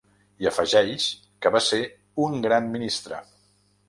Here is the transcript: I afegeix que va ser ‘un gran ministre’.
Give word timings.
I 0.43 0.47
afegeix 0.51 1.03
que 1.45 1.51
va 1.55 1.61
ser 1.65 1.79
‘un 2.29 2.39
gran 2.47 2.71
ministre’. 2.77 3.21